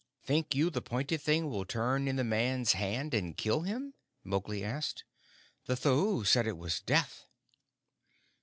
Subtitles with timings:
[0.23, 3.93] "Think you the pointed thing will turn in the man's hand and kill him?"
[4.23, 5.03] Mowgli asked.
[5.67, 7.25] "The Thuu said it was Death."